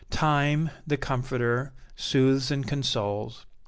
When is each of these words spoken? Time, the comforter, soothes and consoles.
Time, 0.09 0.71
the 0.87 0.97
comforter, 0.97 1.73
soothes 1.95 2.49
and 2.49 2.67
consoles. 2.67 3.45